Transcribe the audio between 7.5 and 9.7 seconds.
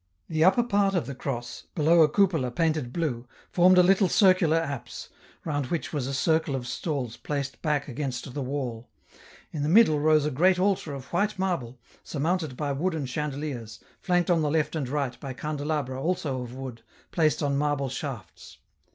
back against the wall; in the